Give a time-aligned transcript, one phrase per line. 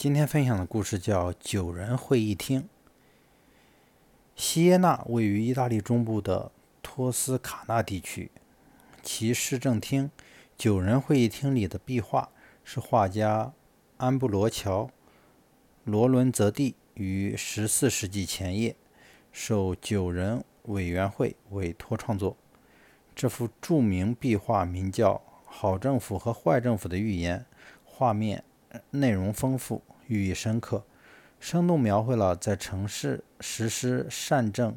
[0.00, 2.62] 今天分享的故事叫《九人会议厅》。
[4.34, 6.50] 锡耶纳位于意大利中部的
[6.82, 8.30] 托斯卡纳地区，
[9.02, 10.10] 其市政厅——
[10.56, 12.30] 九人会议厅里的壁画
[12.64, 13.52] 是画家
[13.98, 14.84] 安布罗乔·
[15.84, 18.74] 罗伦泽蒂于十四世纪前叶
[19.30, 22.34] 受九人委员会委托创作。
[23.14, 27.40] 这幅著名壁画名叫《好政府和坏政府的预言》，
[27.84, 28.42] 画面
[28.92, 29.82] 内容丰富。
[30.10, 30.84] 寓意深刻，
[31.38, 34.76] 生动描绘了在城市实施善政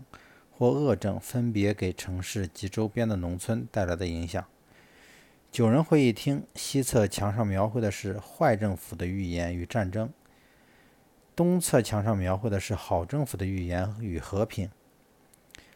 [0.51, 4.45] 或恶政分别给城市及周边的农村带来的影响。
[5.51, 10.11] 九人会议厅西侧墙上描绘的是坏政府的预言与战争，
[11.35, 14.69] 东侧墙上描绘的是好政府的预言与和平。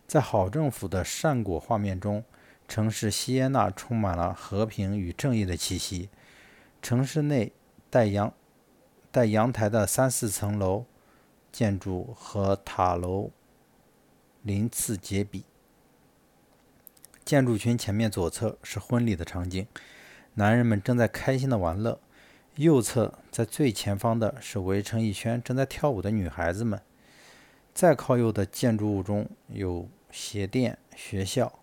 [0.08, 2.24] 在好政府的善果画面中，
[2.68, 6.10] 城市锡耶纳充满了和平与正义的气息。
[6.82, 7.52] 城市内
[7.90, 8.32] 带阳。
[9.12, 10.86] 带阳台的三四层楼
[11.52, 13.32] 建筑和塔楼
[14.42, 15.46] 鳞次栉比。
[17.26, 19.68] 建筑群前面左侧是婚礼的场景，
[20.36, 22.00] 男人们正在开心的玩乐；
[22.56, 26.82] 右侧在最前方的是围成一圈正在跳舞的女孩子们。
[27.74, 31.60] 再靠右的建筑物中有鞋店、学校、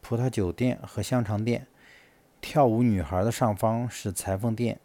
[0.00, 1.66] 葡萄酒店和香肠店。
[2.40, 4.78] 跳舞女孩的上方是裁缝店。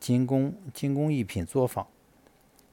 [0.00, 1.86] 精工精工艺品作坊，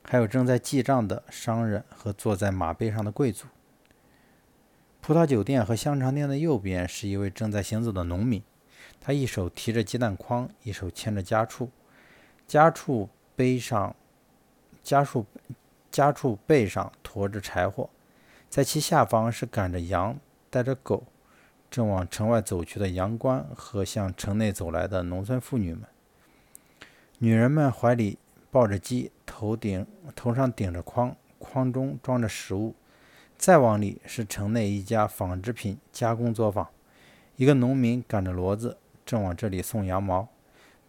[0.03, 3.47] 还有正在记账的商人和坐在马背上的贵族。
[5.01, 8.41] 葡萄酒店和香肠店的右边是一位正在行走的农民，
[9.01, 11.69] 他一手提着鸡蛋筐，一手牵着家畜，
[12.47, 13.93] 家畜背上
[14.81, 15.25] 家畜
[15.91, 17.89] 家畜背上驮着柴火，
[18.49, 20.17] 在其下方是赶着羊、
[20.49, 21.03] 带着狗，
[21.69, 25.83] 正往城外走去的羊倌和向城内走来的农村妇女们。
[27.19, 28.19] 女人们怀里
[28.51, 32.75] 抱着鸡，头顶头上顶着筐，筐中装着食物。
[33.35, 36.69] 再往里是城内一家纺织品加工作坊，
[37.35, 40.27] 一个农民赶着骡子正往这里送羊毛。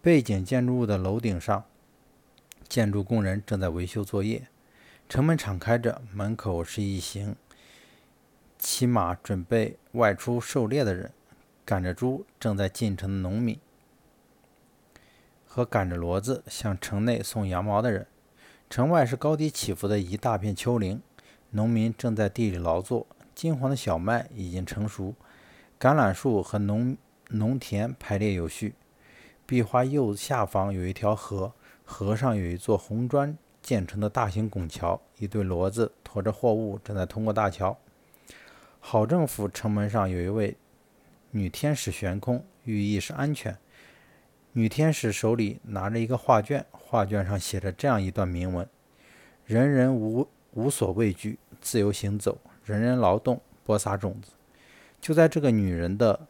[0.02, 1.64] 背景建筑物的楼顶上，
[2.68, 4.48] 建筑工人正在维修作业。
[5.08, 7.36] 城门敞开着，门口是一行
[8.58, 11.10] 骑马准备外出狩猎的人，
[11.64, 13.58] 赶着猪正在进城的农民。
[15.48, 18.06] 和赶着骡子向城内送羊毛的人，
[18.68, 21.00] 城外是高低起伏的一大片丘陵，
[21.50, 23.06] 农民正在地里劳作。
[23.34, 25.14] 金黄的小麦已经成熟，
[25.80, 26.96] 橄榄树和农
[27.28, 28.74] 农田排列有序。
[29.46, 31.52] 壁画右下方有一条河，
[31.84, 37.78] 河上有一座红砖建成的大型拱桥，一对骡子驮着货物正在通过大桥。
[38.80, 40.56] 好政府城门上有一位
[41.30, 43.56] 女天使悬空，寓意是安全。
[44.52, 48.68] 女天使手里拿着一个画卷，画卷上写着这样一段铭文
[49.46, 54.32] ：“人人无无所畏惧，自由行走；人人劳动，播撒种子。”
[55.00, 56.26] 就在这个女人的，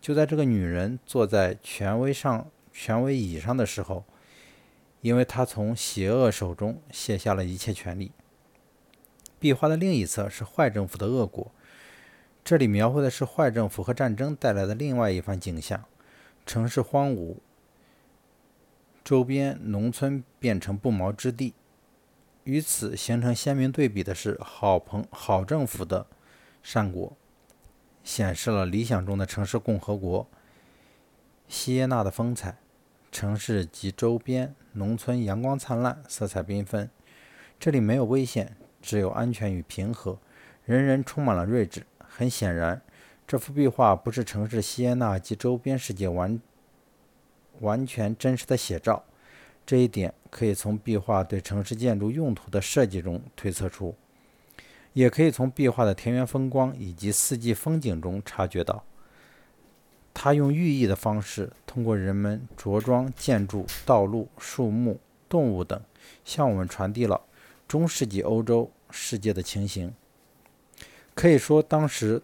[0.00, 4.04] 就在这个女人坐在权威上、权威椅上的时候，
[5.00, 8.12] 因为她从邪恶手中卸下了一切权利。
[9.38, 11.50] 壁画的另一侧是坏政府的恶果，
[12.44, 15.82] 这里描绘的是坏政府和战争带来的另外一番景象。
[16.44, 17.36] 城市荒芜，
[19.04, 21.54] 周边农村变成不毛之地。
[22.44, 26.06] 与此形成鲜明对比的是好朋好政府的
[26.62, 27.16] 善果，
[28.02, 30.26] 显示了理想中的城市共和国
[31.46, 32.58] 锡耶纳的风采。
[33.12, 36.88] 城市及周边农村阳光灿烂，色彩缤纷。
[37.60, 40.18] 这里没有危险，只有安全与平和。
[40.64, 41.86] 人人充满了睿智。
[41.98, 42.82] 很显然。
[43.26, 46.38] 这幅壁画不是城市锡耶纳及周边世界完
[47.60, 49.02] 完全真实的写照，
[49.64, 53.94] 这一点可以从壁画对城市建筑用途的设计中推测出，
[54.92, 58.84] 也可以从壁画的田园风光以及四季风景中察觉到。
[60.12, 65.80] 他用寓意的方式，通过人们着装、建筑、道路、树木、动物等，
[66.22, 67.22] 向我们传递了
[67.66, 69.94] 中世纪欧洲世界的情形。
[71.14, 72.20] 可以说，当时。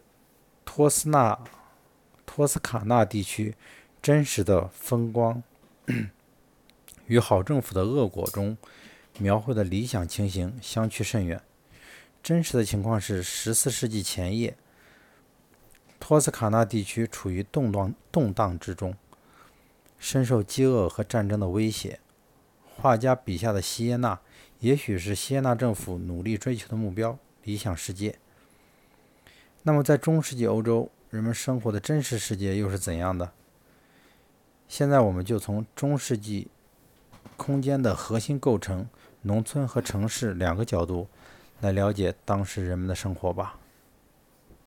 [0.70, 1.40] 托斯纳、
[2.26, 3.54] 托斯卡纳地区
[4.02, 5.42] 真实的风光，
[7.06, 8.54] 与好政府的恶果中
[9.18, 11.42] 描绘的理想情形相去甚远。
[12.22, 14.58] 真实的情况是，十四世纪前夜，
[15.98, 18.94] 托斯卡纳地区处于动荡动荡之中，
[19.98, 21.98] 深受饥饿和战争的威胁。
[22.76, 24.20] 画家笔下的锡耶纳，
[24.60, 28.18] 也许是锡耶纳政府努力追求的目标——理想世界。
[29.68, 33.30] 那么，在中世纪欧洲，人们生活的真实世界又是怎样的？
[34.66, 36.48] 现在，我们就从中世纪
[37.36, 38.88] 空间的核心构成——
[39.20, 41.06] 农村和城市两个角度
[41.60, 43.58] 来了解当时人们的生活吧。